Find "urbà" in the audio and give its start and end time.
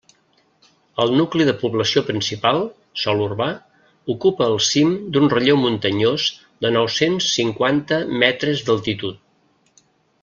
3.25-3.47